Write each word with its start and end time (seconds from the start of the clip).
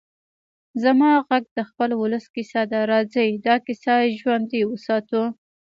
زما 0.83 1.11
غږ 1.27 1.43
د 1.57 1.59
خپل 1.69 1.89
ولس 2.01 2.25
کيسه 2.35 2.61
ده؛ 2.71 2.79
راځئ 2.91 3.29
دا 3.45 3.55
کيسه 3.65 3.93
ژوندۍ 4.19 4.61
وساتو. 4.67 5.21